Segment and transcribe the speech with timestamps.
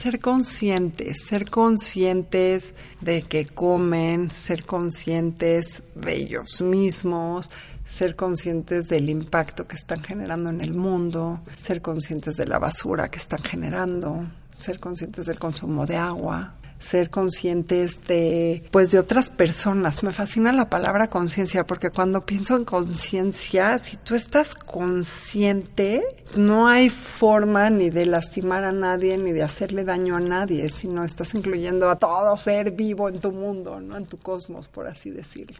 [0.00, 7.50] ser conscientes, ser conscientes de que comen, ser conscientes de ellos mismos,
[7.84, 13.08] ser conscientes del impacto que están generando en el mundo, ser conscientes de la basura
[13.08, 14.26] que están generando,
[14.58, 20.02] ser conscientes del consumo de agua, ser conscientes de pues de otras personas.
[20.02, 26.02] Me fascina la palabra conciencia porque cuando pienso en conciencia, si tú estás consciente,
[26.36, 31.04] no hay forma ni de lastimar a nadie ni de hacerle daño a nadie, sino
[31.04, 35.10] estás incluyendo a todo ser vivo en tu mundo, no en tu cosmos, por así
[35.10, 35.58] decirlo.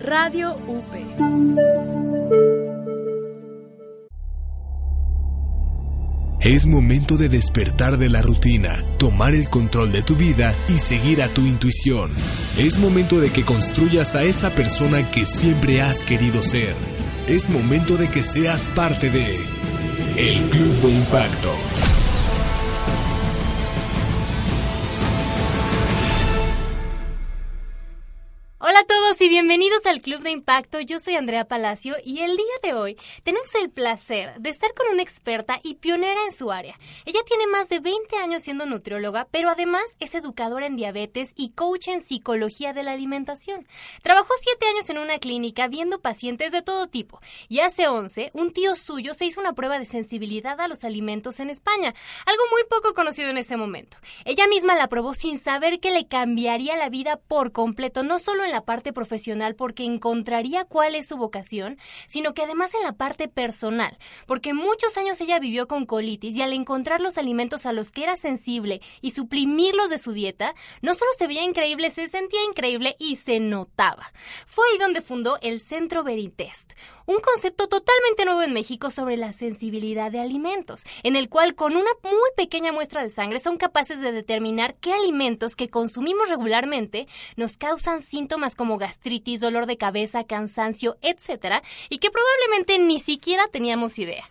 [0.00, 2.17] Radio UP.
[6.40, 11.20] Es momento de despertar de la rutina, tomar el control de tu vida y seguir
[11.20, 12.12] a tu intuición.
[12.56, 16.76] Es momento de que construyas a esa persona que siempre has querido ser.
[17.26, 19.36] Es momento de que seas parte de
[20.16, 21.52] El Club de Impacto.
[29.08, 30.80] Todos y bienvenidos al Club de Impacto.
[30.80, 34.88] Yo soy Andrea Palacio y el día de hoy tenemos el placer de estar con
[34.88, 36.78] una experta y pionera en su área.
[37.06, 41.50] Ella tiene más de 20 años siendo nutrióloga, pero además es educadora en diabetes y
[41.50, 43.66] coach en psicología de la alimentación.
[44.02, 48.52] Trabajó 7 años en una clínica viendo pacientes de todo tipo y hace 11 un
[48.52, 51.94] tío suyo se hizo una prueba de sensibilidad a los alimentos en España,
[52.26, 53.96] algo muy poco conocido en ese momento.
[54.24, 58.44] Ella misma la probó sin saber que le cambiaría la vida por completo, no solo
[58.44, 62.96] en la parte profesional porque encontraría cuál es su vocación, sino que además en la
[62.96, 63.96] parte personal,
[64.26, 68.02] porque muchos años ella vivió con colitis y al encontrar los alimentos a los que
[68.02, 72.96] era sensible y suprimirlos de su dieta, no solo se veía increíble, se sentía increíble
[72.98, 74.12] y se notaba.
[74.46, 76.72] Fue ahí donde fundó el Centro Veritest,
[77.08, 81.74] un concepto totalmente nuevo en México sobre la sensibilidad de alimentos, en el cual con
[81.74, 87.08] una muy pequeña muestra de sangre son capaces de determinar qué alimentos que consumimos regularmente
[87.36, 93.48] nos causan síntomas como gastritis, dolor de cabeza, cansancio, etc., y que probablemente ni siquiera
[93.50, 94.24] teníamos idea.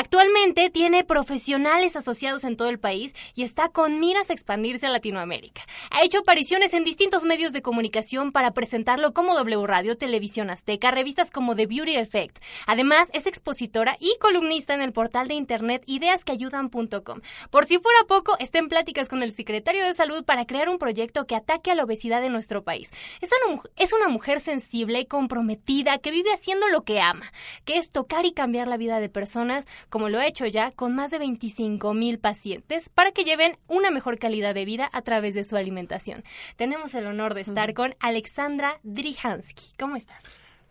[0.00, 4.90] Actualmente tiene profesionales asociados en todo el país y está con miras a expandirse a
[4.90, 5.62] Latinoamérica.
[5.90, 10.92] Ha hecho apariciones en distintos medios de comunicación para presentarlo como W Radio, Televisión Azteca,
[10.92, 12.38] revistas como The Beauty Effect.
[12.68, 17.20] Además, es expositora y columnista en el portal de internet ideasqueayudan.com.
[17.50, 20.78] Por si fuera poco, está en pláticas con el secretario de Salud para crear un
[20.78, 22.92] proyecto que ataque a la obesidad en nuestro país.
[23.20, 27.32] Es una, es una mujer sensible y comprometida que vive haciendo lo que ama,
[27.64, 30.94] que es tocar y cambiar la vida de personas como lo ha hecho ya con
[30.94, 35.34] más de 25 mil pacientes, para que lleven una mejor calidad de vida a través
[35.34, 36.24] de su alimentación.
[36.56, 39.72] Tenemos el honor de estar con Alexandra Drihansky.
[39.78, 40.24] ¿Cómo estás?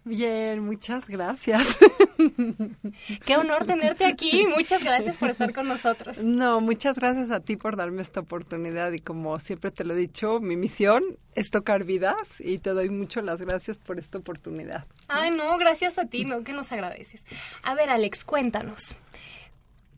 [0.08, 1.78] Bien, muchas gracias.
[3.26, 4.48] Qué honor tenerte aquí.
[4.48, 6.24] Muchas gracias por estar con nosotros.
[6.24, 9.98] No, muchas gracias a ti por darme esta oportunidad y como siempre te lo he
[9.98, 11.04] dicho, mi misión
[11.36, 14.86] es tocar vidas y te doy mucho las gracias por esta oportunidad.
[15.10, 17.26] Ay, no, gracias a ti, no, que nos agradeces.
[17.62, 18.96] A ver, Alex, cuéntanos.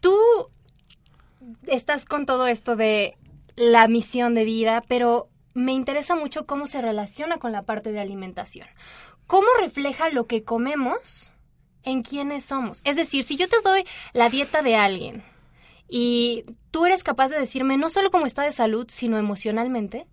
[0.01, 0.17] Tú
[1.67, 3.15] estás con todo esto de
[3.55, 7.99] la misión de vida, pero me interesa mucho cómo se relaciona con la parte de
[7.99, 8.67] alimentación.
[9.29, 11.33] ¿Cómo refleja lo que comemos
[11.83, 12.81] en quiénes somos?
[12.83, 15.23] Es decir, si yo te doy la dieta de alguien
[15.87, 20.07] y tú eres capaz de decirme no solo cómo está de salud, sino emocionalmente.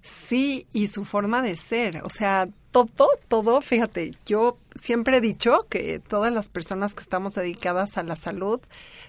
[0.00, 2.02] Sí, y su forma de ser.
[2.02, 7.34] O sea, todo, todo, fíjate, yo siempre he dicho que todas las personas que estamos
[7.34, 8.62] dedicadas a la salud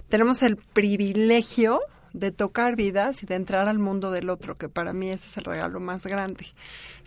[0.09, 1.79] tenemos el privilegio
[2.11, 5.37] de tocar vidas y de entrar al mundo del otro, que para mí ese es
[5.37, 6.47] el regalo más grande.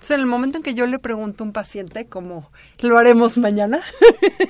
[0.09, 2.51] En el momento en que yo le pregunto a un paciente, como
[2.81, 3.81] lo haremos mañana,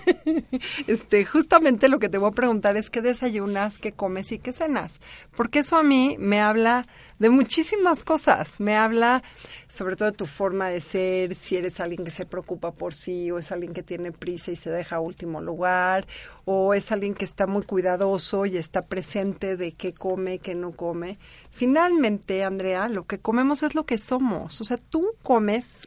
[0.86, 4.52] este, justamente lo que te voy a preguntar es qué desayunas, qué comes y qué
[4.52, 5.00] cenas,
[5.36, 6.86] porque eso a mí me habla
[7.20, 8.58] de muchísimas cosas.
[8.58, 9.22] Me habla
[9.68, 13.30] sobre todo de tu forma de ser, si eres alguien que se preocupa por sí
[13.30, 16.06] o es alguien que tiene prisa y se deja a último lugar
[16.46, 20.72] o es alguien que está muy cuidadoso y está presente de qué come, qué no
[20.72, 21.18] come.
[21.50, 24.60] Finalmente, Andrea, lo que comemos es lo que somos.
[24.60, 25.86] O sea, tú comes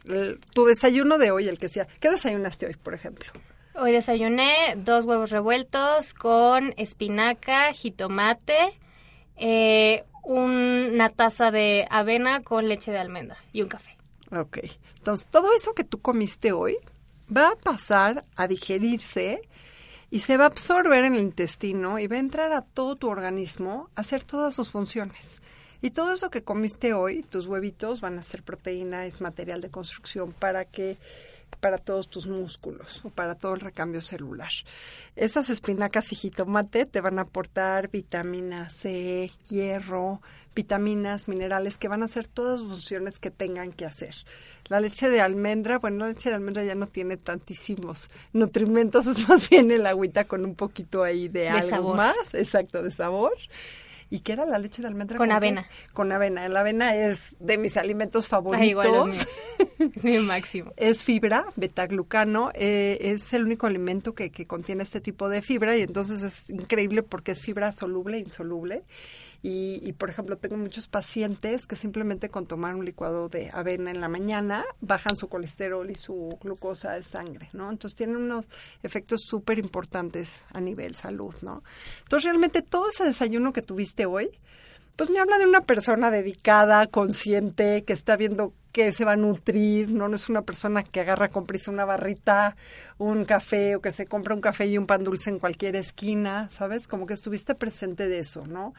[0.52, 1.86] tu desayuno de hoy, el que sea.
[2.00, 3.32] ¿Qué desayunaste hoy, por ejemplo?
[3.74, 8.78] Hoy desayuné dos huevos revueltos con espinaca, jitomate,
[9.36, 13.96] eh, una taza de avena con leche de almendra y un café.
[14.30, 14.58] Ok.
[14.98, 16.76] Entonces, todo eso que tú comiste hoy
[17.34, 19.42] va a pasar a digerirse
[20.10, 23.08] y se va a absorber en el intestino y va a entrar a todo tu
[23.08, 25.42] organismo a hacer todas sus funciones.
[25.84, 29.68] Y todo eso que comiste hoy, tus huevitos van a ser proteína, es material de
[29.68, 30.96] construcción para que
[31.60, 34.48] para todos tus músculos o para todo el recambio celular.
[35.14, 40.22] Esas espinacas y jitomate te van a aportar vitamina C, hierro,
[40.54, 44.14] vitaminas, minerales que van a hacer todas las funciones que tengan que hacer.
[44.68, 49.28] La leche de almendra, bueno, la leche de almendra ya no tiene tantísimos nutrimentos, es
[49.28, 53.36] más bien el agüita con un poquito ahí de, algo más, exacto, de sabor.
[54.14, 55.18] ¿Y qué era la leche de almendra?
[55.18, 55.66] Con, avena.
[55.92, 56.48] Con avena.
[56.48, 59.26] La avena es de mis alimentos favoritos.
[59.96, 60.72] es mi máximo.
[60.76, 62.52] es fibra, betaglucano.
[62.54, 66.48] Eh, es el único alimento que, que contiene este tipo de fibra y entonces es
[66.48, 68.84] increíble porque es fibra soluble e insoluble.
[69.46, 74.00] Y, por ejemplo, tengo muchos pacientes que simplemente con tomar un licuado de avena en
[74.00, 77.70] la mañana bajan su colesterol y su glucosa de sangre, ¿no?
[77.70, 78.48] Entonces tienen unos
[78.82, 81.62] efectos súper importantes a nivel salud, ¿no?
[82.04, 84.30] Entonces realmente todo ese desayuno que tuviste hoy,
[84.96, 89.16] pues me habla de una persona dedicada, consciente, que está viendo que se va a
[89.16, 92.56] nutrir, no, no es una persona que agarra con prisa una barrita,
[92.98, 96.48] un café o que se compra un café y un pan dulce en cualquier esquina,
[96.50, 96.88] ¿sabes?
[96.88, 98.74] Como que estuviste presente de eso, ¿no?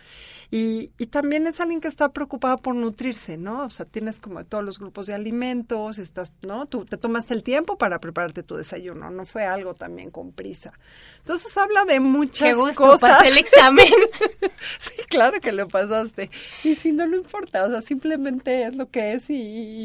[0.51, 3.63] Y, y también es alguien que está preocupado por nutrirse, ¿no?
[3.63, 6.65] O sea, tienes como todos los grupos de alimentos, estás, ¿no?
[6.65, 10.73] Tú te tomaste el tiempo para prepararte tu desayuno, no fue algo también con prisa.
[11.19, 13.17] Entonces habla de muchas Qué gusto, cosas.
[13.17, 13.93] Pasé el examen.
[14.77, 16.29] sí, claro que lo pasaste.
[16.65, 19.84] Y si no, lo importa, o sea, simplemente es lo que es y y,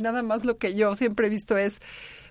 [0.00, 1.80] nada más lo que yo siempre he visto es,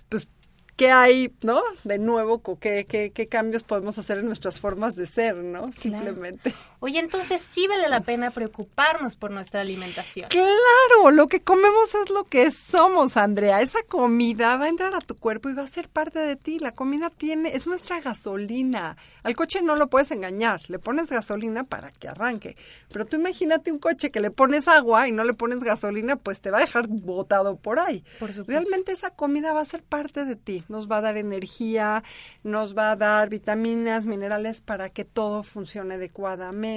[0.10, 0.28] pues,
[0.76, 1.62] ¿qué hay, no?
[1.84, 5.72] De nuevo, ¿qué, qué, qué cambios podemos hacer en nuestras formas de ser, no?
[5.72, 6.54] Simplemente.
[6.84, 10.30] Oye, entonces sí vale la pena preocuparnos por nuestra alimentación.
[10.30, 13.62] Claro, lo que comemos es lo que somos, Andrea.
[13.62, 16.58] Esa comida va a entrar a tu cuerpo y va a ser parte de ti.
[16.58, 18.98] La comida tiene, es nuestra gasolina.
[19.22, 20.62] Al coche no lo puedes engañar.
[20.70, 22.58] Le pones gasolina para que arranque.
[22.92, 26.42] Pero tú imagínate un coche que le pones agua y no le pones gasolina, pues
[26.42, 28.04] te va a dejar botado por ahí.
[28.20, 30.64] Por Realmente esa comida va a ser parte de ti.
[30.68, 32.04] Nos va a dar energía,
[32.42, 36.71] nos va a dar vitaminas, minerales para que todo funcione adecuadamente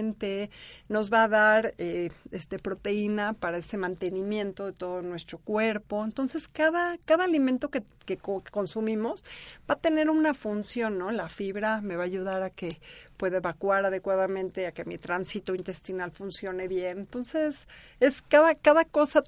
[0.88, 6.04] nos va a dar eh, este proteína para ese mantenimiento de todo nuestro cuerpo.
[6.04, 9.24] Entonces, cada, cada alimento que, que, consumimos
[9.68, 11.10] va a tener una función, ¿no?
[11.10, 12.80] La fibra me va a ayudar a que
[13.16, 16.98] pueda evacuar adecuadamente, a que mi tránsito intestinal funcione bien.
[16.98, 17.68] Entonces,
[18.00, 19.22] es cada, cada cosa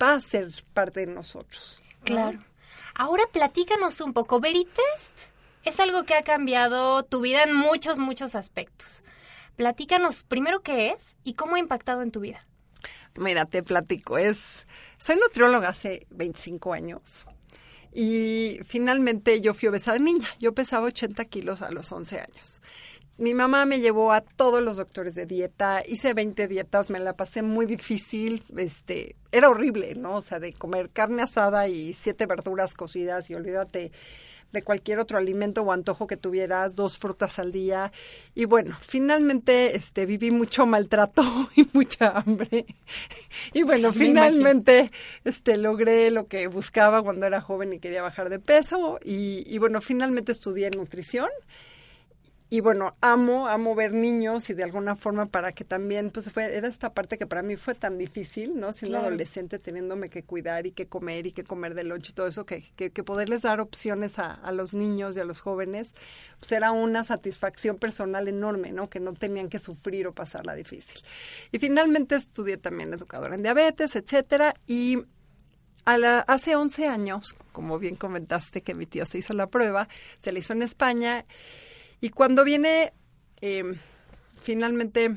[0.00, 1.82] va a ser parte de nosotros.
[2.04, 2.38] Claro.
[2.94, 5.28] Ahora platícanos un poco, Veritest
[5.64, 9.02] es algo que ha cambiado tu vida en muchos, muchos aspectos.
[9.58, 12.46] Platícanos primero qué es y cómo ha impactado en tu vida.
[13.18, 14.16] Mira, te platico.
[14.16, 14.68] Es,
[14.98, 17.26] soy nutrióloga hace 25 años
[17.92, 20.28] y finalmente yo fui obesa de niña.
[20.38, 22.60] Yo pesaba 80 kilos a los 11 años.
[23.16, 27.16] Mi mamá me llevó a todos los doctores de dieta, hice 20 dietas, me la
[27.16, 30.18] pasé muy difícil, este, era horrible, ¿no?
[30.18, 33.90] O sea, de comer carne asada y siete verduras cocidas y olvídate,
[34.52, 37.92] de cualquier otro alimento o antojo que tuvieras, dos frutas al día.
[38.34, 41.22] Y bueno, finalmente este viví mucho maltrato
[41.56, 42.66] y mucha hambre.
[43.52, 44.90] Y bueno, finalmente
[45.24, 49.58] este logré lo que buscaba cuando era joven y quería bajar de peso y, y
[49.58, 51.28] bueno, finalmente estudié nutrición
[52.50, 56.56] y bueno, amo, amo ver niños y de alguna forma para que también, pues fue,
[56.56, 58.72] era esta parte que para mí fue tan difícil, ¿no?
[58.72, 62.26] Siendo adolescente, teniéndome que cuidar y que comer y que comer de noche y todo
[62.26, 65.92] eso, que, que, poderles dar opciones a, a, los niños y a los jóvenes,
[66.40, 68.88] pues era una satisfacción personal enorme, ¿no?
[68.88, 71.02] Que no tenían que sufrir o pasarla difícil.
[71.52, 74.96] Y finalmente estudié también educadora en diabetes, etcétera, y
[75.84, 79.88] a la, hace 11 años, como bien comentaste que mi tío se hizo la prueba,
[80.18, 81.26] se la hizo en España,
[82.00, 82.92] y cuando viene,
[83.40, 83.74] eh,
[84.42, 85.16] finalmente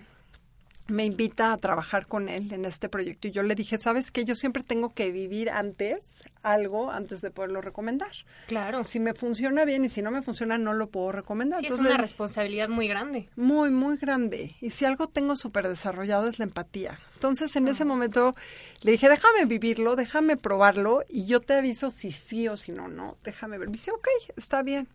[0.92, 4.26] me invita a trabajar con él en este proyecto y yo le dije, sabes que
[4.26, 8.12] yo siempre tengo que vivir antes algo antes de poderlo recomendar.
[8.48, 8.84] Claro.
[8.84, 11.64] Si me funciona bien y si no me funciona no lo puedo recomendar.
[11.64, 13.30] es una responsabilidad muy grande.
[13.36, 14.56] Muy, muy grande.
[14.60, 17.00] Y si algo tengo súper desarrollado es la empatía.
[17.14, 18.36] Entonces en ese momento
[18.82, 22.88] le dije, déjame vivirlo, déjame probarlo y yo te aviso si sí o si no,
[22.88, 23.70] no, déjame ver.
[23.70, 24.88] Me dice, ok, está bien.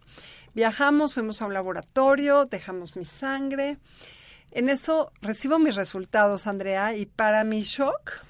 [0.56, 3.76] Viajamos, fuimos a un laboratorio, dejamos mi sangre.
[4.52, 8.24] En eso recibo mis resultados, Andrea, y para mi shock,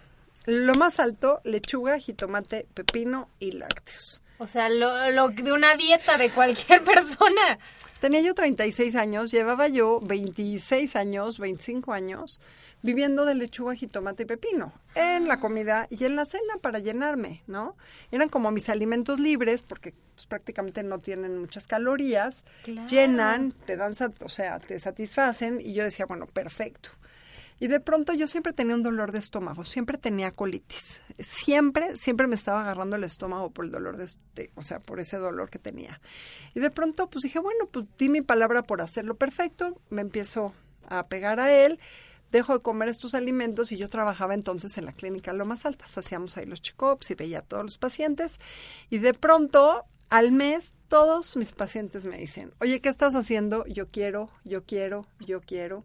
[0.45, 4.23] lo más alto, lechuga, jitomate, pepino y lácteos.
[4.39, 7.61] O sea, lo, lo de una dieta de cualquier persona.
[8.01, 12.41] Tenía yo 36 años, llevaba yo 26 años, 25 años
[12.83, 17.43] viviendo de lechuga, jitomate y pepino en la comida y en la cena para llenarme,
[17.47, 17.77] ¿no?
[18.11, 22.47] Eran como mis alimentos libres porque pues, prácticamente no tienen muchas calorías,
[22.89, 26.89] llenan, te dan, o sea, te satisfacen y yo decía, bueno, perfecto.
[27.61, 31.03] Y de pronto yo siempre tenía un dolor de estómago, siempre tenía colitis.
[31.19, 35.01] Siempre, siempre me estaba agarrando el estómago por el dolor de este, o sea, por
[35.01, 36.01] ese dolor que tenía.
[36.55, 40.55] Y de pronto pues dije, bueno, pues di mi palabra por hacerlo perfecto, me empiezo
[40.89, 41.79] a pegar a él
[42.33, 46.37] dejo de comer estos alimentos y yo trabajaba entonces en la clínica Lomas Altas, hacíamos
[46.37, 48.39] ahí los check-ups y veía a todos los pacientes
[48.91, 53.67] y de pronto al mes todos mis pacientes me dicen, oye, ¿qué estás haciendo?
[53.67, 55.85] Yo quiero, yo quiero, yo quiero.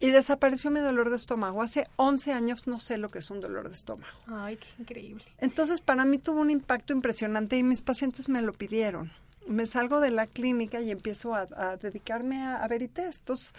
[0.00, 1.62] Y desapareció mi dolor de estómago.
[1.62, 4.12] Hace 11 años no sé lo que es un dolor de estómago.
[4.26, 5.24] Ay, qué increíble.
[5.38, 9.12] Entonces, para mí tuvo un impacto impresionante y mis pacientes me lo pidieron.
[9.46, 11.46] Me salgo de la clínica y empiezo a,
[11.76, 13.04] dedicarme a, a Verité.
[13.04, 13.54] Entonces,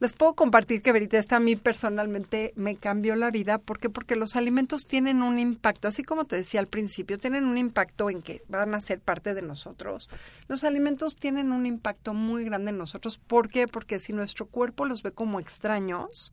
[0.00, 3.58] les puedo compartir que Veritesta a mí personalmente me cambió la vida.
[3.58, 3.90] ¿Por qué?
[3.90, 8.08] Porque los alimentos tienen un impacto, así como te decía al principio, tienen un impacto
[8.08, 10.08] en que van a ser parte de nosotros.
[10.48, 13.18] Los alimentos tienen un impacto muy grande en nosotros.
[13.18, 13.68] ¿Por qué?
[13.68, 16.32] Porque si nuestro cuerpo los ve como extraños,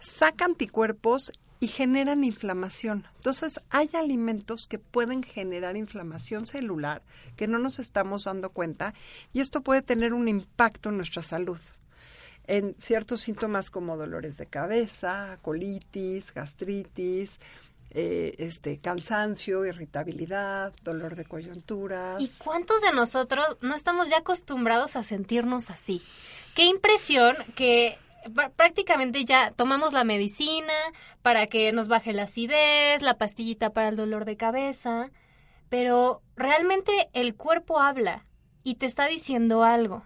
[0.00, 3.06] saca anticuerpos y generan inflamación.
[3.18, 7.02] Entonces, hay alimentos que pueden generar inflamación celular
[7.36, 8.94] que no nos estamos dando cuenta
[9.32, 11.60] y esto puede tener un impacto en nuestra salud
[12.46, 17.40] en ciertos síntomas como dolores de cabeza, colitis, gastritis,
[17.90, 22.20] eh, este cansancio, irritabilidad, dolor de coyunturas.
[22.20, 26.02] ¿Y cuántos de nosotros no estamos ya acostumbrados a sentirnos así?
[26.54, 27.98] Qué impresión que
[28.56, 30.72] prácticamente ya tomamos la medicina
[31.22, 35.10] para que nos baje la acidez, la pastillita para el dolor de cabeza,
[35.68, 38.26] pero realmente el cuerpo habla
[38.64, 40.04] y te está diciendo algo.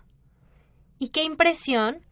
[0.99, 2.02] Y qué impresión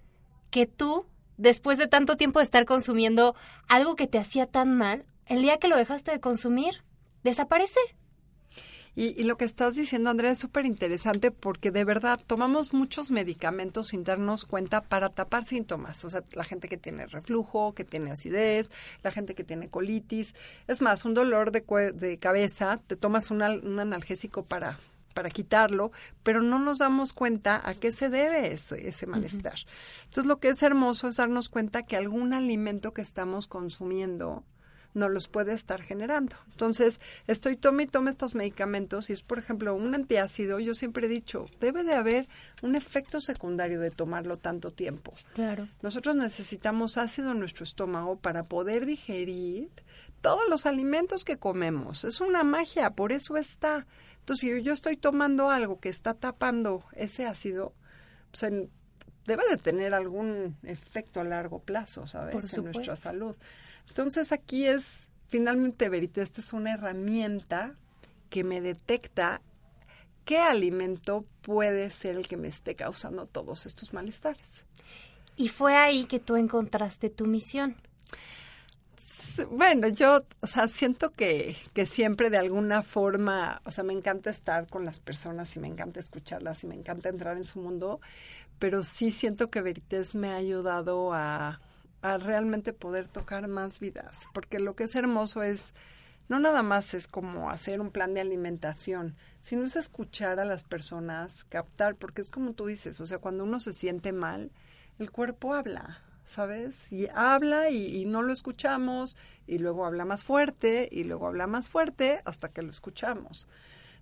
[0.57, 1.05] que tú,
[1.37, 3.35] después de tanto tiempo de estar consumiendo
[3.69, 6.83] algo que te hacía tan mal, el día que lo dejaste de consumir,
[7.25, 7.79] desaparece.
[8.95, 13.89] Y, lo que estás diciendo, Andrea, es súper interesante porque de verdad tomamos muchos medicamentos
[13.89, 16.03] sin darnos cuenta para tapar síntomas.
[16.07, 18.71] O sea, la gente que tiene reflujo, que tiene acidez,
[19.03, 20.35] la gente que tiene colitis.
[20.69, 21.61] Es más, un dolor de,
[21.93, 24.79] de cabeza, te tomas un analgésico para
[25.17, 25.93] para quitarlo,
[26.23, 29.55] pero no nos damos cuenta a qué se debe eso, ese malestar.
[30.05, 34.45] Entonces, lo que es hermoso es darnos cuenta que algún alimento que estamos consumiendo
[34.93, 36.37] no los puede estar generando.
[36.51, 41.07] Entonces, estoy tome y tome estos medicamentos y es, por ejemplo, un antiácido, yo siempre
[41.07, 42.29] he dicho, debe de haber
[42.61, 45.15] un efecto secundario de tomarlo tanto tiempo.
[45.35, 45.67] Claro.
[45.81, 49.71] Nosotros necesitamos ácido en nuestro estómago para poder digerir
[50.21, 52.05] todos los alimentos que comemos.
[52.05, 53.87] Es una magia, por eso está.
[54.27, 57.73] Entonces, si yo estoy tomando algo que está tapando ese ácido,
[58.33, 58.43] pues
[59.25, 62.53] debe de tener algún efecto a largo plazo, ¿sabes?
[62.53, 63.37] en nuestra salud.
[63.87, 67.77] Entonces, aquí es, finalmente, Verita, esta es una herramienta
[68.29, 69.43] que me detecta
[70.25, 74.65] qué alimento puede ser el que me esté causando todos estos malestares.
[75.37, 77.77] Y fue ahí que tú encontraste tu misión
[79.51, 84.31] bueno, yo, o sea, siento que, que siempre de alguna forma, o sea, me encanta
[84.31, 88.01] estar con las personas y me encanta escucharlas y me encanta entrar en su mundo,
[88.59, 91.61] pero sí siento que Verités me ha ayudado a,
[92.03, 95.75] a realmente poder tocar más vidas, porque lo que es hermoso es,
[96.29, 100.63] no nada más es como hacer un plan de alimentación, sino es escuchar a las
[100.63, 104.51] personas, captar, porque es como tú dices, o sea, cuando uno se siente mal,
[104.99, 106.93] el cuerpo habla, ¿sabes?
[106.93, 109.17] Y habla y, no lo escuchamos
[109.47, 113.47] y luego habla más fuerte y luego habla más fuerte hasta que lo escuchamos.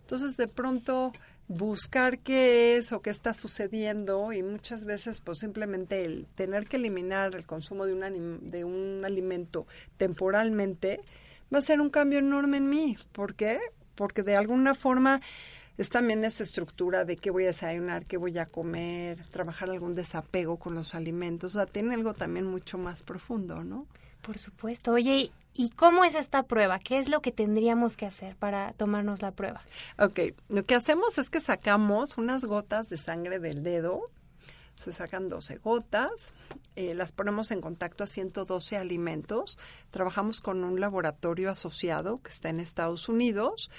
[0.00, 1.12] Entonces, de pronto,
[1.48, 6.76] buscar qué es o qué está sucediendo y muchas veces, pues simplemente el tener que
[6.76, 9.66] eliminar el consumo de un, de un alimento
[9.96, 11.00] temporalmente
[11.52, 12.98] va a ser un cambio enorme en mí.
[13.12, 13.60] ¿Por qué?
[13.94, 15.20] Porque de alguna forma
[15.76, 19.94] es también esa estructura de qué voy a desayunar, qué voy a comer, trabajar algún
[19.94, 21.54] desapego con los alimentos.
[21.54, 23.86] O sea, tiene algo también mucho más profundo, ¿no?
[24.22, 24.92] Por supuesto.
[24.92, 26.78] Oye, ¿y cómo es esta prueba?
[26.78, 29.62] ¿Qué es lo que tendríamos que hacer para tomarnos la prueba?
[29.98, 34.10] Ok, lo que hacemos es que sacamos unas gotas de sangre del dedo
[34.84, 36.34] se sacan 12 gotas,
[36.76, 39.58] eh, las ponemos en contacto a 112 alimentos.
[39.90, 43.70] Trabajamos con un laboratorio asociado que está en Estados Unidos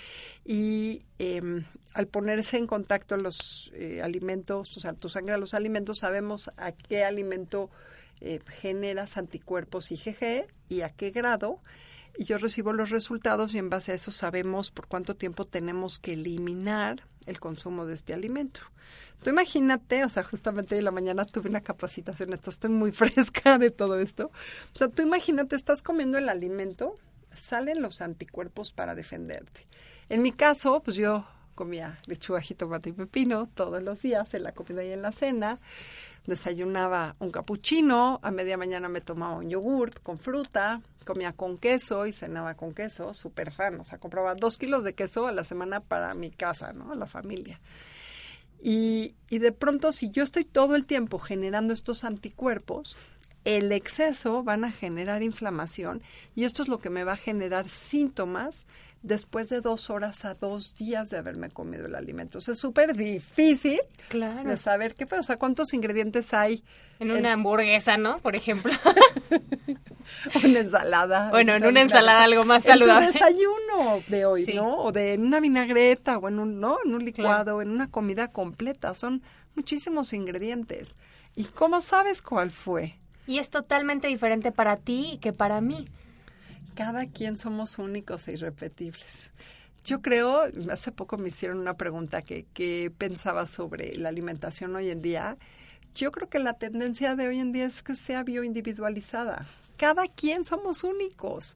[0.43, 5.53] y em, al ponerse en contacto los eh, alimentos, o sea, tu sangre a los
[5.53, 7.69] alimentos, sabemos a qué alimento
[8.21, 11.59] eh, generas anticuerpos IgG y a qué grado
[12.17, 15.99] y yo recibo los resultados y en base a eso sabemos por cuánto tiempo tenemos
[15.99, 18.61] que eliminar el consumo de este alimento.
[19.23, 23.57] Tú imagínate, o sea, justamente en la mañana tuve una capacitación, entonces estoy muy fresca
[23.57, 24.31] de todo esto.
[24.73, 26.97] O sea, tú imagínate, estás comiendo el alimento,
[27.35, 29.65] salen los anticuerpos para defenderte.
[30.09, 34.51] En mi caso, pues yo comía lechuga, jitomate y pepino todos los días en la
[34.51, 35.57] comida y en la cena
[36.25, 42.05] desayunaba un capuchino, a media mañana me tomaba un yogurt con fruta, comía con queso
[42.05, 45.43] y cenaba con queso, súper fan, o sea, compraba dos kilos de queso a la
[45.43, 46.93] semana para mi casa, ¿no?
[46.95, 47.59] La familia.
[48.61, 52.97] Y, y de pronto, si yo estoy todo el tiempo generando estos anticuerpos,
[53.43, 56.01] el exceso van a generar inflamación
[56.33, 58.65] y esto es lo que me va a generar síntomas
[59.05, 62.39] después de dos horas a dos días de haberme comido el alimento.
[62.39, 64.49] O sea, es súper difícil Claro.
[64.49, 66.63] de saber qué fue, o sea, cuántos ingredientes hay
[66.99, 68.17] En una hamburguesa, ¿no?
[68.19, 68.71] Por ejemplo.
[70.43, 71.29] una ensalada.
[71.29, 73.07] Bueno, en una ensalada algo más saludable.
[73.07, 74.53] En tu desayuno de hoy, Sí.
[74.55, 74.77] ¿no?
[74.77, 76.77] O de en una vinagreta o en un, ¿no?
[76.85, 78.93] En un licuado, en una comida completa.
[78.95, 79.21] Son
[79.55, 80.93] muchísimos ingredientes.
[81.35, 82.95] ¿Y cómo sabes cuál fue?
[83.27, 85.87] Y es totalmente diferente para ti que para mí.
[86.75, 89.31] Cada quien somos únicos e irrepetibles.
[89.85, 94.89] Yo creo, hace poco me hicieron una pregunta que, que pensaba sobre la alimentación hoy
[94.89, 95.37] en día.
[95.93, 99.47] Yo creo que la tendencia de hoy en día es que sea bioindividualizada.
[99.77, 101.55] Cada quien somos únicos.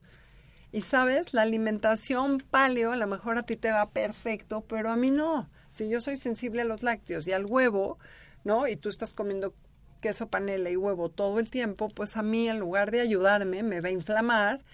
[0.72, 4.96] Y sabes, la alimentación paleo a lo mejor a ti te va perfecto, pero a
[4.96, 5.50] mí no.
[5.70, 7.98] Si yo soy sensible a los lácteos y al huevo,
[8.44, 8.66] ¿no?
[8.68, 9.54] Y tú estás comiendo
[10.00, 13.80] queso panela y huevo todo el tiempo, pues a mí en lugar de ayudarme me
[13.80, 14.64] va a inflamar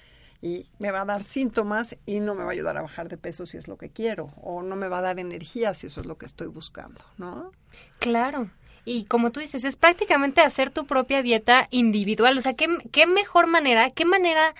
[0.43, 3.17] y me va a dar síntomas y no me va a ayudar a bajar de
[3.17, 6.01] peso si es lo que quiero o no me va a dar energía si eso
[6.01, 7.51] es lo que estoy buscando, ¿no?
[7.99, 8.51] Claro.
[8.85, 12.39] Y como tú dices, es prácticamente hacer tu propia dieta individual.
[12.39, 14.55] O sea, ¿qué, qué mejor manera, qué manera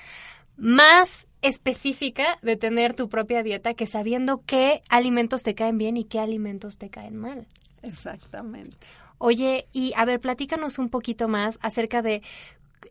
[0.57, 6.05] más específica de tener tu propia dieta que sabiendo qué alimentos te caen bien y
[6.05, 7.47] qué alimentos te caen mal.
[7.83, 8.77] Exactamente.
[9.19, 12.23] Oye, y a ver, platícanos un poquito más acerca de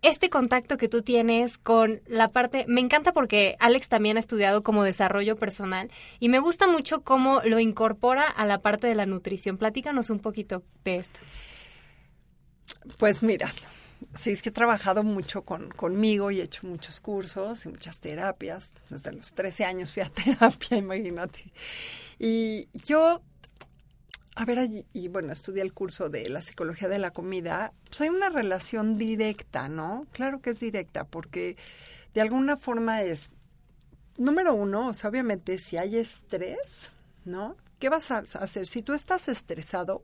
[0.01, 4.63] este contacto que tú tienes con la parte, me encanta porque Alex también ha estudiado
[4.63, 9.05] como desarrollo personal y me gusta mucho cómo lo incorpora a la parte de la
[9.05, 9.57] nutrición.
[9.57, 11.19] Platícanos un poquito de esto.
[12.97, 13.51] Pues mira,
[14.17, 17.99] sí es que he trabajado mucho con, conmigo y he hecho muchos cursos y muchas
[17.99, 18.73] terapias.
[18.89, 21.51] Desde los 13 años fui a terapia, imagínate.
[22.19, 23.21] Y yo,
[24.35, 27.71] a ver, allí- y bueno, estudié el curso de la psicología de la comida.
[27.87, 30.05] Pues hay una relación directa, ¿no?
[30.11, 31.55] Claro que es directa, porque
[32.13, 33.31] de alguna forma es,
[34.17, 36.91] número uno, o sea, obviamente si hay estrés,
[37.23, 37.55] ¿no?
[37.79, 38.67] ¿Qué vas a hacer?
[38.67, 40.03] Si tú estás estresado,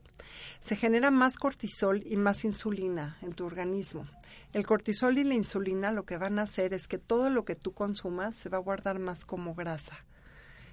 [0.60, 4.06] se genera más cortisol y más insulina en tu organismo.
[4.52, 7.54] El cortisol y la insulina lo que van a hacer es que todo lo que
[7.54, 10.04] tú consumas se va a guardar más como grasa.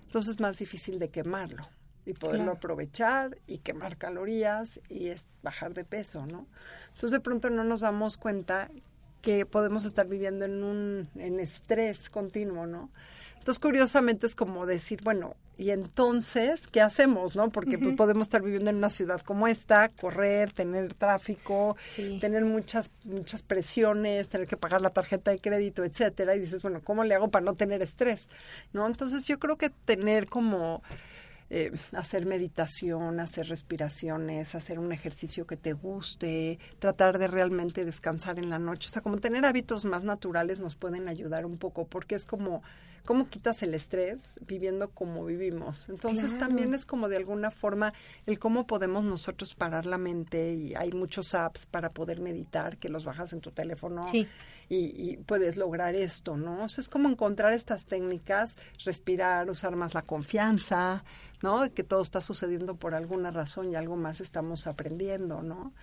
[0.04, 1.68] Entonces es más difícil de quemarlo
[2.10, 2.58] y poderlo Claro.
[2.58, 6.48] aprovechar y quemar calorías y es bajar de peso, ¿no?
[6.88, 8.70] Entonces de pronto no nos damos cuenta
[9.22, 12.90] que podemos estar viviendo en un en estrés continuo, ¿no?
[13.38, 17.50] Entonces, curiosamente es como decir, bueno, ¿y entonces qué hacemos, no?
[17.50, 17.96] Porque pues, Ujú.
[17.96, 22.18] podemos estar viviendo en una ciudad como esta, correr, tener tráfico, Sí.
[22.20, 26.82] tener muchas muchas presiones, tener que pagar la tarjeta de crédito, etcétera, y dices, bueno,
[26.84, 28.28] ¿cómo le hago para no tener estrés?
[28.74, 28.86] ¿No?
[28.86, 30.84] Entonces, yo creo que tener como
[31.50, 38.38] eh, hacer meditación, hacer respiraciones, hacer un ejercicio que te guste, tratar de realmente descansar
[38.38, 38.90] en la noche.
[38.90, 42.62] O sea, como tener hábitos más naturales nos pueden ayudar un poco, porque es como,
[43.06, 45.90] ¿cómo quitas el estrés viviendo como vivimos?
[45.90, 46.48] Entonces Claro.
[46.48, 47.94] también es como de alguna forma
[48.26, 52.90] el cómo podemos nosotros parar la mente y hay muchos apps para poder meditar que
[52.90, 54.28] los bajas en tu teléfono Sí.
[54.70, 54.78] y,
[55.12, 56.64] y puedes lograr esto, ¿no?
[56.66, 61.04] O sea, es como encontrar estas técnicas, respirar, usar más la confianza,
[61.42, 61.74] ¿no?
[61.74, 65.74] Que todo está sucediendo por alguna razón y algo más estamos aprendiendo, ¿no?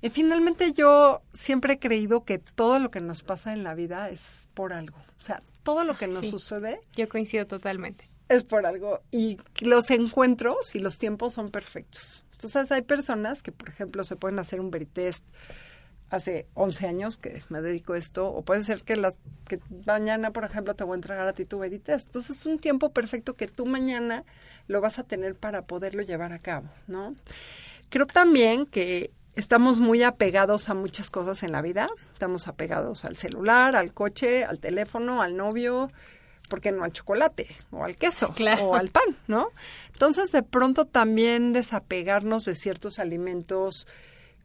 [0.00, 4.10] Y finalmente yo siempre he creído que todo lo que nos pasa en la vida
[4.10, 4.96] es por algo.
[5.20, 6.30] O sea, todo lo que nos Sí.
[6.30, 8.08] sucede Yo coincido totalmente.
[8.30, 9.00] es por algo.
[9.10, 12.24] Y los encuentros y los tiempos son perfectos.
[12.32, 15.24] Entonces hay personas que, por ejemplo, se pueden hacer un veritest
[16.10, 20.32] hace 11 años que me dedico a esto, o puede ser que, las, que mañana,
[20.32, 22.06] por ejemplo, te voy a entregar a ti tu veritest.
[22.06, 24.24] Entonces es un tiempo perfecto que tú mañana
[24.68, 27.14] lo vas a tener para poderlo llevar a cabo, ¿no?
[27.90, 31.88] Creo también que estamos muy apegados a muchas cosas en la vida.
[32.12, 35.90] Estamos apegados al celular, al coche, al teléfono, al novio,
[36.48, 38.68] ¿por qué no al chocolate o al queso Claro.
[38.68, 39.50] o al pan, ¿no?
[39.92, 43.86] Entonces, de pronto también desapegarnos de ciertos alimentos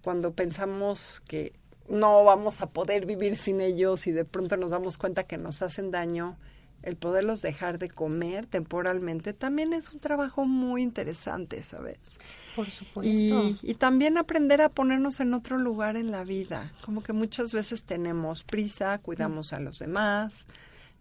[0.01, 1.53] cuando pensamos que
[1.87, 5.61] no vamos a poder vivir sin ellos y de pronto nos damos cuenta que nos
[5.61, 6.37] hacen daño,
[6.83, 12.19] el poderlos dejar de comer temporalmente también es un trabajo muy interesante, ¿sabes?
[12.55, 13.09] Por supuesto.
[13.09, 16.71] Y, y también aprender a ponernos en otro lugar en la vida.
[16.85, 20.45] Como que muchas veces tenemos prisa, cuidamos a los demás,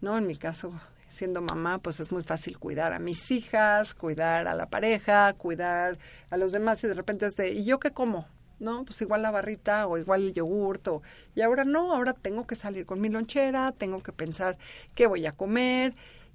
[0.01, 0.17] ¿no?
[0.17, 0.73] En mi caso,
[1.09, 5.99] siendo mamá, pues es muy fácil cuidar a mis hijas, cuidar a la pareja, cuidar
[6.29, 8.25] a los demás y de repente es de, ¿y yo qué como?
[8.63, 8.85] ¿No?
[8.85, 11.01] Pues igual la barrita o igual el yogurt o...
[11.35, 14.57] Y ahora no, ahora tengo que salir con mi lonchera, tengo que pensar
[14.95, 15.93] qué voy a comer,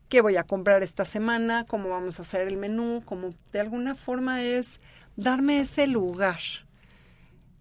[0.08, 3.94] qué voy a comprar esta semana, cómo vamos a hacer el menú, como de alguna
[3.94, 4.80] forma es
[5.16, 6.40] darme ese lugar.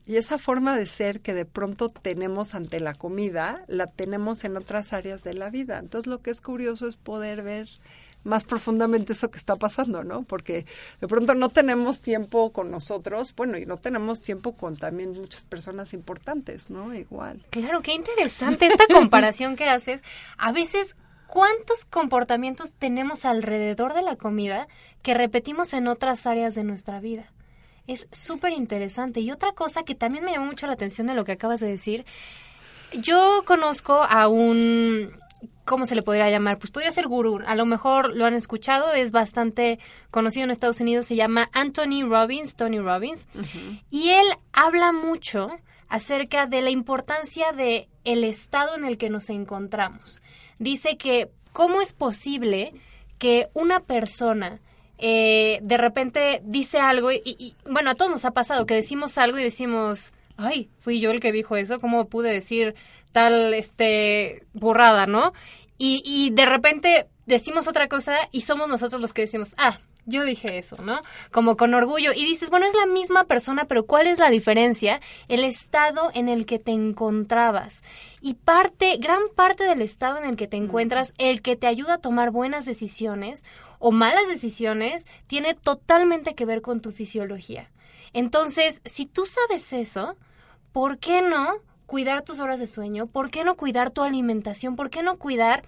[0.06, 4.56] Y esa forma de ser que de pronto tenemos ante la comida, la tenemos en
[4.56, 5.80] otras áreas de la vida.
[5.80, 7.68] Entonces lo que es curioso es poder ver
[8.28, 10.24] más profundamente eso que está pasando, ¿no?
[10.24, 10.66] Porque
[11.00, 15.46] de pronto no tenemos tiempo con nosotros, bueno, y no tenemos tiempo con también muchas
[15.46, 16.94] personas importantes, ¿no?
[16.94, 17.46] Igual.
[17.50, 20.04] Claro, qué interesante esta comparación que haces.
[20.38, 20.96] A veces,
[21.28, 24.68] ¿cuántos comportamientos tenemos alrededor de la comida
[25.02, 27.32] que repetimos en otras áreas de nuestra vida?
[27.88, 29.22] Es súper interesante.
[29.22, 31.70] Y otra cosa que también me llamó mucho la atención de lo que acabas de
[31.70, 32.06] decir,
[32.92, 35.12] yo conozco a un
[35.66, 36.58] ¿cómo se le podría llamar?
[36.58, 37.42] Pues podría ser gurú.
[37.46, 39.80] A lo mejor lo han escuchado, es bastante
[40.12, 43.28] conocido en Estados Unidos, se llama Anthony Robbins, Tony Robbins,
[43.90, 45.50] y él habla mucho
[45.90, 50.22] acerca de la importancia de el estado en el que nos encontramos.
[50.60, 52.74] Dice que cómo es posible
[53.18, 54.60] que una persona
[54.98, 59.18] eh, de repente dice algo y, y, bueno, a todos nos ha pasado que decimos
[59.18, 62.76] algo y decimos, ay, fui yo el que dijo eso, ¿cómo pude decir
[63.12, 65.34] tal este burrada, ¿no?
[65.78, 70.24] Y, y de repente decimos otra cosa y somos nosotros los que decimos, ah, yo
[70.24, 71.02] dije eso, ¿no?
[71.32, 72.14] Como con orgullo.
[72.14, 75.02] Y dices, bueno, es la misma persona, pero ¿cuál es la diferencia?
[75.28, 77.84] El estado en el que te encontrabas.
[78.22, 81.96] Y parte, gran parte del estado en el que te encuentras, el que te ayuda
[81.96, 83.44] a tomar buenas decisiones
[83.80, 87.70] o malas decisiones, tiene totalmente que ver con tu fisiología.
[88.14, 90.16] Entonces, si tú sabes eso,
[90.72, 93.08] ¿por qué no cuidar tus horas de sueño?
[93.08, 94.76] ¿Por qué no cuidar tu alimentación?
[94.76, 95.64] ¿Por qué no cuidar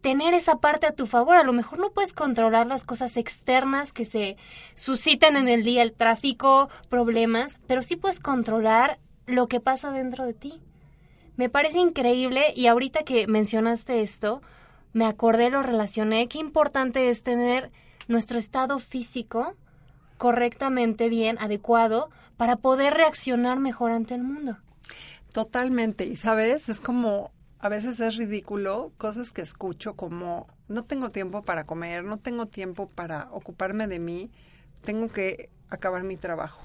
[0.00, 1.36] tener esa parte a tu favor?
[1.36, 4.36] A lo mejor no puedes controlar las cosas externas que se
[4.74, 10.26] suscitan en el día, el tráfico, problemas, pero sí puedes controlar lo que pasa dentro
[10.26, 10.60] de ti.
[11.36, 14.42] Me parece increíble y ahorita que mencionaste esto,
[14.92, 17.70] me acordé, lo relacioné, qué importante es tener
[18.08, 19.54] nuestro estado físico
[20.18, 24.58] correctamente bien, adecuado, para poder reaccionar mejor ante el mundo.
[25.32, 26.04] Totalmente.
[26.04, 31.42] Y sabes, es como, a veces es ridículo cosas que escucho como, no tengo tiempo
[31.42, 34.30] para comer, no tengo tiempo para ocuparme de mí,
[34.82, 36.62] tengo que acabar mi trabajo.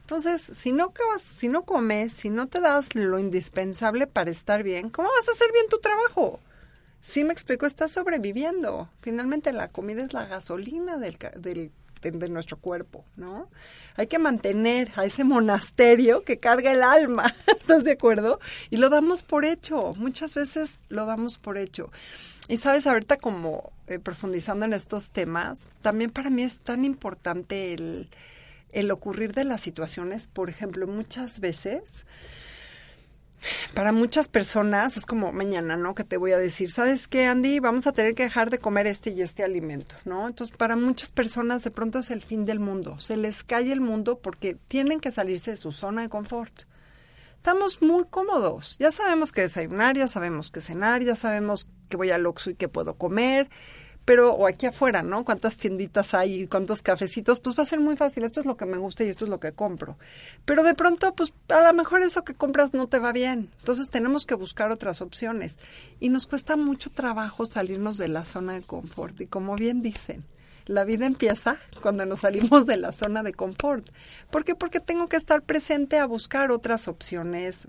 [0.00, 4.62] Entonces, si no acabas, si no comes, si no te das lo indispensable para estar
[4.62, 6.40] bien, ¿cómo vas a hacer bien tu trabajo?
[7.02, 8.88] Sí me explico, estás sobreviviendo.
[9.00, 13.48] Finalmente la comida es la gasolina del, del de, nuestro cuerpo, ¿no?
[13.96, 18.40] Hay que mantener a ese monasterio que carga el alma, ¿estás de acuerdo?
[18.70, 21.90] Y lo damos por hecho, muchas veces lo damos por hecho.
[22.48, 27.72] Y sabes, ahorita como eh, profundizando en estos temas, también para mí es tan importante
[27.72, 28.08] el,
[28.72, 32.04] el ocurrir de las situaciones, por ejemplo, muchas veces
[33.74, 35.94] para muchas personas es como mañana, ¿no?
[35.94, 37.60] Que te voy a decir, ¿sabes qué, Andy?
[37.60, 40.26] Vamos a tener que dejar de comer este y este alimento, ¿no?
[40.26, 42.98] Entonces, para muchas personas de pronto es el fin del mundo.
[43.00, 46.62] Se les cae el mundo porque tienen que salirse de su zona de confort.
[47.36, 48.76] Estamos muy cómodos.
[48.78, 52.54] Ya sabemos que desayunar, ya sabemos que cenar, ya sabemos que voy al Oxxo y
[52.54, 53.50] que puedo comer
[54.04, 55.24] pero o aquí afuera, ¿no?
[55.24, 58.66] Cuántas tienditas hay, cuántos cafecitos, pues va a ser muy fácil, esto es lo que
[58.66, 59.96] me gusta y esto es lo que compro.
[60.44, 63.50] Pero de pronto, pues a lo mejor eso que compras no te va bien.
[63.58, 65.56] Entonces tenemos que buscar otras opciones.
[66.00, 69.20] Y nos cuesta mucho trabajo salirnos de la zona de confort.
[69.20, 70.24] Y como bien dicen,
[70.66, 73.88] la vida empieza cuando nos salimos de la zona de confort.
[74.30, 74.54] ¿Por qué?
[74.54, 77.66] Porque tengo que estar presente a buscar otras opciones,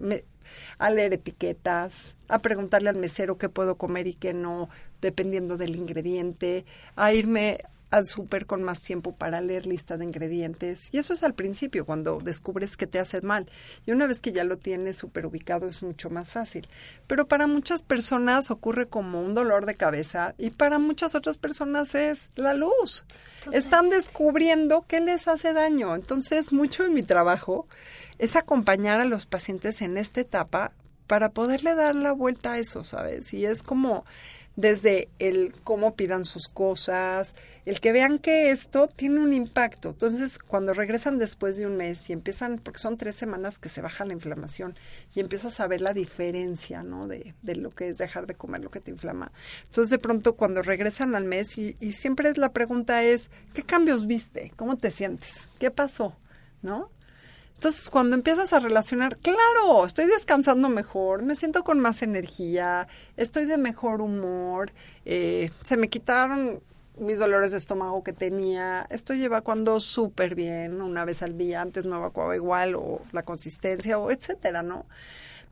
[0.77, 4.69] a leer etiquetas, a preguntarle al mesero qué puedo comer y qué no,
[5.01, 7.59] dependiendo del ingrediente, a irme
[7.93, 10.89] al súper con más tiempo para leer lista de ingredientes.
[10.91, 13.47] Y eso es al principio, cuando descubres que te hace mal.
[13.85, 16.67] Y una vez que ya lo tienes súper ubicado es mucho más fácil.
[17.05, 21.93] Pero para muchas personas ocurre como un dolor de cabeza y para muchas otras personas
[21.93, 23.05] es la luz.
[23.51, 25.93] Están descubriendo qué les hace daño.
[25.93, 27.67] Entonces, mucho de mi trabajo
[28.17, 30.71] es acompañar a los pacientes en esta etapa
[31.05, 33.35] para poderle dar la vuelta a eso, ¿sabes?
[33.35, 34.03] Y es como
[34.55, 37.33] desde el cómo pidan sus cosas,
[37.65, 39.89] el que vean que esto tiene un impacto.
[39.89, 43.81] Entonces, cuando regresan después de un mes y empiezan, porque son tres semanas que se
[43.81, 44.75] baja la inflamación
[45.15, 47.07] y empiezas a ver la diferencia, ¿no?
[47.07, 49.31] De, de lo que es dejar de comer lo que te inflama.
[49.65, 53.63] Entonces, de pronto, cuando regresan al mes y, y siempre es la pregunta es, ¿qué
[53.63, 54.51] cambios viste?
[54.55, 55.47] ¿Cómo te sientes?
[55.59, 56.15] ¿Qué pasó?
[56.61, 56.89] ¿No?
[57.55, 63.45] Entonces, cuando empiezas a relacionar, claro, estoy descansando mejor, me siento con más energía, estoy
[63.45, 64.73] de mejor humor,
[65.05, 66.61] eh, se me quitaron
[66.97, 71.85] mis dolores de estómago que tenía, estoy evacuando súper bien, una vez al día, antes
[71.85, 74.85] no evacuaba igual, o la consistencia, o etcétera, ¿no?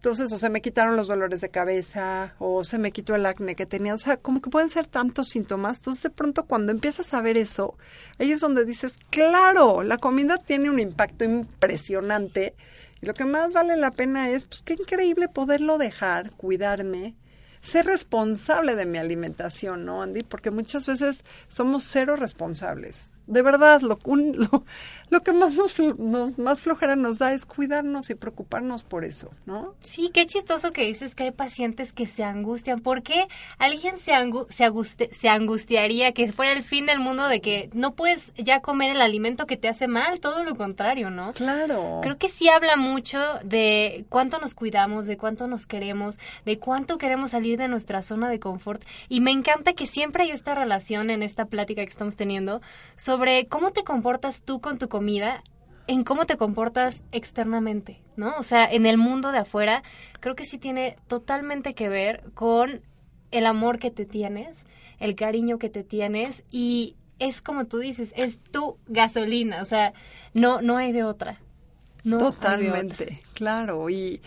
[0.02, 3.56] Entonces, o se me quitaron los dolores de cabeza, o se me quitó el acné
[3.56, 3.94] que tenía.
[3.94, 5.78] O sea, como que pueden ser tantos síntomas.
[5.78, 7.78] Entonces, de pronto, cuando empiezas a ver eso,
[8.18, 12.56] ahí es donde dices, claro, la comida tiene un impacto impresionante
[13.00, 17.14] Y lo que más vale la pena es, pues qué increíble poderlo dejar, cuidarme,
[17.62, 20.24] ser responsable de mi alimentación, ¿no, Andy?
[20.24, 24.66] Porque muchas veces somos cero responsables de verdad, lo, lo,
[25.20, 25.54] que más
[25.98, 29.76] nos, más flojera nos da es cuidarnos y preocuparnos por eso, ¿no?
[29.82, 32.80] Sí, qué chistoso que dices que hay pacientes que se angustian.
[32.80, 34.14] ¿Por qué alguien se,
[34.50, 38.92] se, se angustiaría que fuera el fin del mundo de que no puedes ya comer
[38.92, 40.22] el alimento que te hace mal?
[40.22, 41.34] Todo lo contrario, ¿no?
[41.34, 42.00] Claro.
[42.02, 46.98] Creo que sí habla mucho de cuánto nos cuidamos, de cuánto nos queremos, de cuánto
[46.98, 48.82] queremos salir de nuestra zona de confort.
[49.10, 52.62] Y me encanta que siempre hay esta relación en esta plática que estamos teniendo
[52.96, 55.01] sobre cómo te comportas tú con tu comida
[55.88, 58.38] en cómo te comportas externamente, ¿no?
[58.38, 59.84] O sea, en el mundo de afuera,
[60.20, 62.82] creo que sí tiene totalmente que ver con
[63.32, 64.66] el amor que te tienes,
[65.00, 69.94] el cariño que te tienes y es como tú dices, es tu gasolina, o sea,
[70.34, 71.40] no no hay de otra.
[72.04, 74.22] No Totalmente, claro, y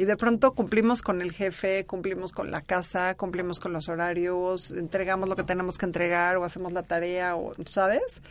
[0.00, 4.70] y de pronto cumplimos con el jefe, cumplimos con la casa, cumplimos con los horarios,
[4.70, 8.22] entregamos lo que tenemos que entregar o hacemos la tarea o, ¿sabes?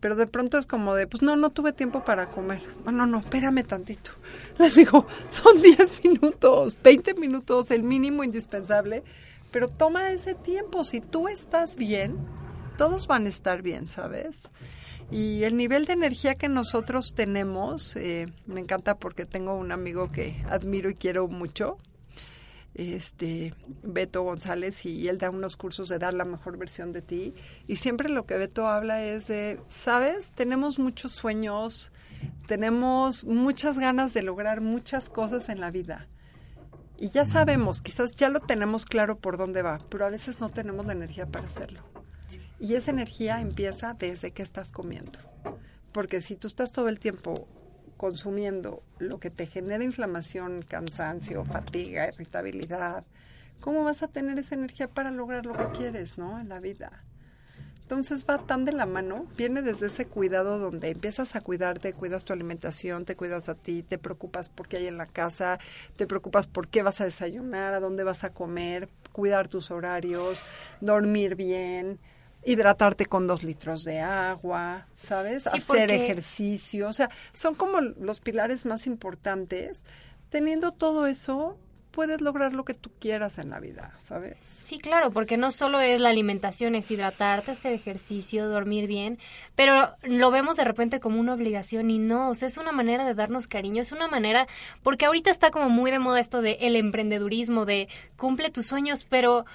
[0.00, 2.60] Pero de pronto es como de, pues no, no tuve tiempo para comer.
[2.84, 4.12] Bueno, no, espérame tantito.
[4.58, 9.02] Les digo, son 10 minutos, 20 minutos, el mínimo indispensable,
[9.50, 10.84] pero toma ese tiempo.
[10.84, 12.16] Si tú estás bien,
[12.76, 14.50] todos van a estar bien, ¿sabes?
[15.10, 20.10] Y el nivel de energía que nosotros tenemos, eh, me encanta porque tengo un amigo
[20.10, 21.78] que admiro y quiero mucho,
[22.76, 27.34] este Beto González, y él da unos cursos de dar la mejor versión de ti.
[27.66, 30.30] Y siempre lo que Beto habla es de, ¿sabes?
[30.34, 31.90] Tenemos muchos sueños,
[32.46, 36.06] tenemos muchas ganas de lograr muchas cosas en la vida.
[36.98, 40.50] Y ya sabemos, quizás ya lo tenemos claro por dónde va, pero a veces no
[40.50, 41.82] tenemos la energía para hacerlo.
[42.58, 45.18] Y esa energía empieza desde que estás comiendo.
[45.92, 47.48] Porque si tú estás todo el tiempo
[47.96, 53.04] consumiendo lo que te genera inflamación, cansancio, fatiga, irritabilidad,
[53.60, 56.38] ¿cómo vas a tener esa energía para lograr lo que quieres, ¿no?
[56.38, 57.04] En la vida.
[57.86, 62.24] Entonces va tan de la mano, viene desde ese cuidado donde empiezas a cuidarte, cuidas
[62.24, 65.60] tu alimentación, te cuidas a ti, te preocupas por qué hay en la casa,
[65.94, 70.44] te preocupas por qué vas a desayunar, a dónde vas a comer, cuidar tus horarios,
[70.80, 72.00] dormir bien,
[72.46, 75.46] hidratarte con dos litros de agua, ¿sabes?
[75.46, 79.82] Hacer ejercicio, o sea, son como los pilares más importantes.
[80.30, 81.58] Teniendo todo eso,
[81.96, 84.36] puedes lograr lo que tú quieras en la vida, ¿sabes?
[84.42, 89.18] Sí, claro, porque no solo es la alimentación, es hidratarte, hacer ejercicio, dormir bien,
[89.54, 93.06] pero lo vemos de repente como una obligación y no, o sea, es una manera
[93.06, 94.46] de darnos cariño, es una manera,
[94.82, 99.06] porque ahorita está como muy de moda esto de el emprendedurismo, de cumple tus sueños,
[99.08, 99.46] pero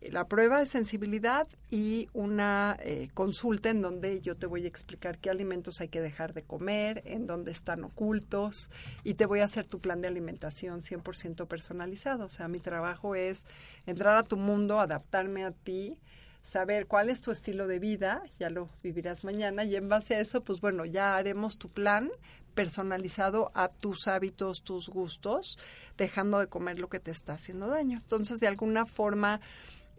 [0.00, 5.18] la prueba de sensibilidad y una eh, consulta en donde yo te voy a explicar
[5.18, 8.70] qué alimentos hay que dejar de comer, en dónde están ocultos
[9.02, 12.26] y te voy a hacer tu plan de alimentación 100% personalizado.
[12.26, 13.46] O sea, mi trabajo es
[13.86, 15.98] entrar a tu mundo, adaptarme a ti,
[16.42, 20.20] saber cuál es tu estilo de vida, ya lo vivirás mañana y en base a
[20.20, 22.10] eso, pues bueno, ya haremos tu plan
[22.54, 25.58] personalizado a tus hábitos, tus gustos,
[25.96, 27.98] dejando de comer lo que te está haciendo daño.
[28.00, 29.40] Entonces, de alguna forma,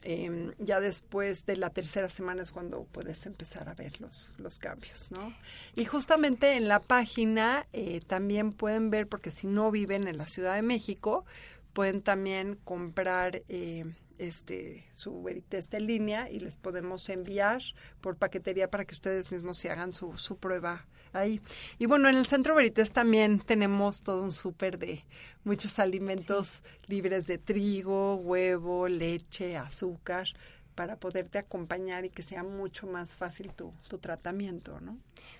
[0.04, 4.58] Em, ya después de la tercera semana es cuando puedes empezar a ver los, los
[4.60, 5.36] cambios, ¿no?
[5.76, 10.28] Y justamente en la página eh, también pueden ver, porque si no viven en la
[10.28, 11.26] Ciudad de México,
[11.74, 13.86] pueden también comprar eh,
[14.18, 17.62] este su veritest en línea y les podemos enviar
[18.02, 21.42] por paquetería para que ustedes mismos se hagan su, su prueba ahí.
[21.78, 25.04] Y bueno, en el Centro Veritas también tenemos todo un súper de
[25.44, 30.28] muchos alimentos libres de trigo, huevo, leche, azúcar,
[30.76, 34.98] para poderte acompañar y que sea mucho más fácil tu, tu tratamiento, ¿no?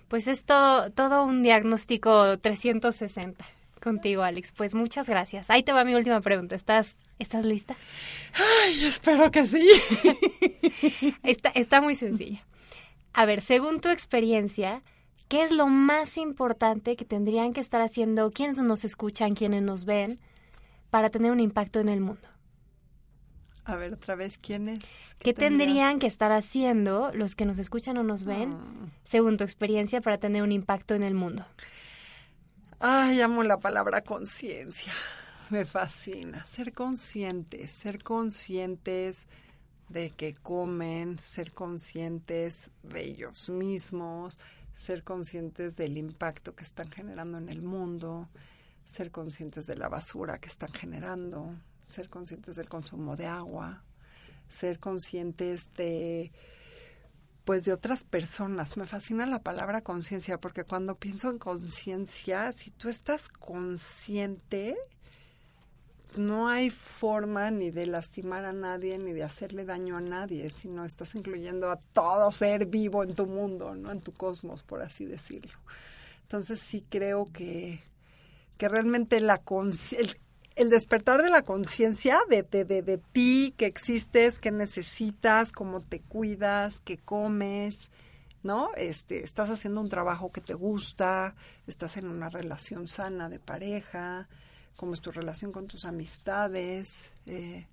[0.08, 3.44] Pues es todo, todo un diagnóstico 360
[3.80, 4.52] contigo, Alex.
[4.52, 5.50] Pues muchas gracias.
[5.50, 6.54] Ahí te va mi última pregunta.
[6.54, 7.76] ¿Estás, ¿estás lista?
[8.34, 9.66] Ay, espero que sí.
[11.22, 12.44] está, está muy sencilla.
[13.12, 14.82] A ver, según tu experiencia,
[15.30, 19.84] ¿qué es lo más importante que tendrían que estar haciendo quienes nos escuchan, quienes nos
[19.84, 20.18] ven,
[20.90, 22.28] para tener un impacto en el mundo?
[23.64, 25.14] A ver, otra vez, ¿quiénes?
[25.20, 28.56] ¿Qué, ¿Qué tendrían que estar haciendo los que nos escuchan o nos ven,
[29.04, 31.46] según tu experiencia, para tener un impacto en el mundo?
[32.80, 34.92] Ay, amo la palabra conciencia.
[35.48, 36.44] Me fascina.
[36.46, 39.28] Ser conscientes, ser conscientes
[39.88, 44.38] de que comen, ser conscientes de ellos mismos,
[44.72, 48.28] ser conscientes del impacto que están generando en el mundo,
[48.86, 51.54] ser conscientes de la basura que están generando,
[51.88, 53.82] ser conscientes del consumo de agua,
[54.48, 56.32] ser conscientes de
[57.44, 58.76] pues de otras personas.
[58.76, 64.76] Me fascina la palabra conciencia porque cuando pienso en conciencia, si tú estás consciente,
[66.16, 70.84] no hay forma ni de lastimar a nadie ni de hacerle daño a nadie, sino
[70.84, 73.92] estás incluyendo a todo ser vivo en tu mundo, ¿no?
[73.92, 75.58] En tu cosmos, por así decirlo.
[76.22, 77.82] Entonces sí creo que,
[78.56, 79.42] que realmente la
[79.98, 80.16] el,
[80.56, 86.00] el despertar de la conciencia de, de, de, ti, que existes, que necesitas, cómo te
[86.00, 87.90] cuidas, que comes,
[88.42, 88.70] ¿no?
[88.76, 91.34] Este, estás haciendo un trabajo que te gusta,
[91.66, 94.28] estás en una relación sana de pareja,
[94.80, 97.12] cómo es tu relación con tus amistades.
[97.26, 97.66] Eh,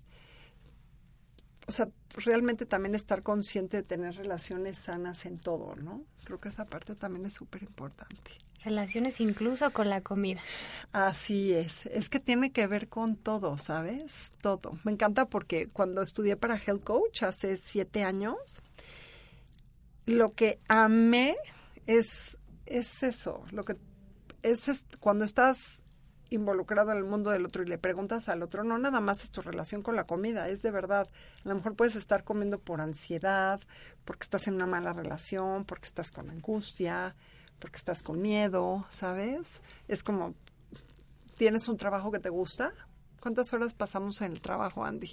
[1.66, 6.04] o sea, realmente también estar consciente de tener relaciones sanas en todo, ¿no?
[6.24, 8.32] Creo que esa parte también es súper importante.
[8.62, 10.42] Relaciones incluso con la comida.
[10.92, 14.34] Así es, es que tiene que ver con todo, ¿sabes?
[14.42, 14.78] Todo.
[14.84, 18.60] Me encanta porque cuando estudié para Health Coach hace siete años,
[20.04, 21.38] lo que amé
[21.86, 23.76] es, es eso, lo que
[24.42, 25.82] es, es cuando estás
[26.30, 29.30] involucrado en el mundo del otro y le preguntas al otro, no nada más es
[29.30, 31.08] tu relación con la comida, es de verdad.
[31.44, 33.60] A lo mejor puedes estar comiendo por ansiedad,
[34.04, 37.14] porque estás en una mala relación, porque estás con angustia,
[37.58, 39.62] porque estás con miedo, ¿sabes?
[39.88, 40.34] Es como,
[41.36, 42.72] ¿tienes un trabajo que te gusta?
[43.20, 45.10] ¿Cuántas horas pasamos en el trabajo, Andy?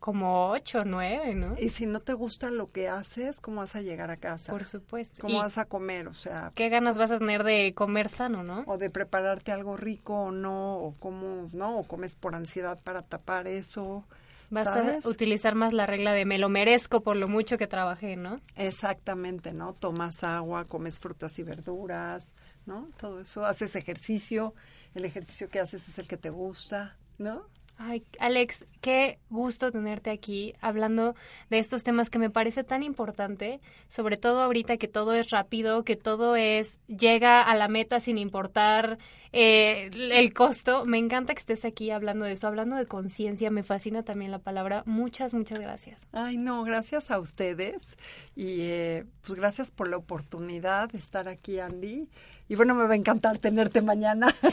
[0.00, 1.56] Como ocho, nueve, ¿no?
[1.58, 4.50] Y si no te gusta lo que haces, ¿cómo vas a llegar a casa?
[4.50, 5.20] Por supuesto.
[5.20, 6.08] ¿Cómo vas a comer?
[6.08, 6.52] O sea...
[6.54, 8.64] ¿Qué ganas vas a tener de comer sano, no?
[8.66, 11.78] O de prepararte algo rico o no, o cómo, ¿no?
[11.78, 14.04] O comes por ansiedad para tapar eso.
[14.48, 18.16] Vas a utilizar más la regla de me lo merezco por lo mucho que trabajé,
[18.16, 18.40] ¿no?
[18.56, 19.74] Exactamente, ¿no?
[19.74, 22.32] Tomas agua, comes frutas y verduras,
[22.66, 22.88] ¿no?
[22.98, 24.54] Todo eso, haces ejercicio,
[24.94, 27.42] el ejercicio que haces es el que te gusta, ¿no?
[27.82, 31.14] Ay, Alex, qué gusto tenerte aquí hablando
[31.48, 35.82] de estos temas que me parece tan importante, sobre todo ahorita que todo es rápido,
[35.82, 38.98] que todo es llega a la meta sin importar
[39.32, 40.84] eh, el costo.
[40.84, 43.50] Me encanta que estés aquí hablando de eso, hablando de conciencia.
[43.50, 44.82] Me fascina también la palabra.
[44.86, 46.00] Muchas, muchas gracias.
[46.12, 47.96] Ay, no, gracias a ustedes
[48.34, 52.08] y eh, pues gracias por la oportunidad de estar aquí, Andy.
[52.48, 54.34] Y bueno, me va a encantar tenerte mañana.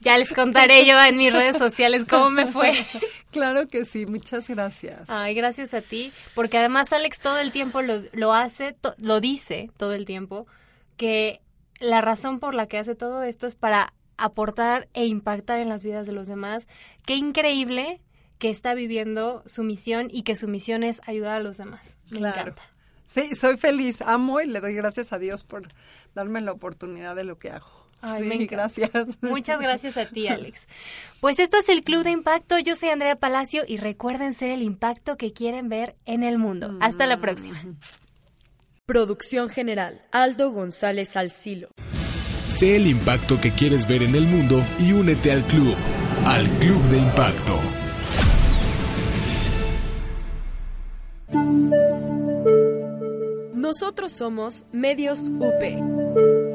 [0.00, 2.72] Ya les contaré yo en mis redes sociales cómo me fue.
[3.30, 5.02] Claro que sí, muchas gracias.
[5.08, 9.70] Ay, gracias a ti, porque además Alex todo el tiempo lo, lo hace, lo dice
[9.76, 10.46] todo el tiempo,
[10.96, 11.40] que
[11.78, 15.82] la razón por la que hace todo esto es para aportar e impactar en las
[15.82, 16.66] vidas de los demás.
[17.06, 18.00] Qué increíble
[18.38, 21.96] que está viviendo su misión y que su misión es ayudar a los demás.
[22.10, 22.62] Me encanta.
[23.06, 25.68] Sí, soy feliz, amo y le doy gracias a Dios por
[26.14, 27.78] darme la oportunidad de lo que hago.
[28.00, 28.90] Ay, sí, gracias.
[29.22, 30.68] Muchas gracias a ti, Alex.
[31.20, 32.58] Pues esto es el Club de Impacto.
[32.58, 36.76] Yo soy Andrea Palacio y recuerden ser el impacto que quieren ver en el mundo.
[36.80, 37.60] Hasta la próxima.
[38.88, 41.68] Producción general, Aldo González Alcilo.
[42.48, 45.76] Sé el impacto que quieres ver en el mundo y únete al club,
[46.24, 47.60] al Club de Impacto.
[53.52, 56.47] Nosotros somos Medios UP.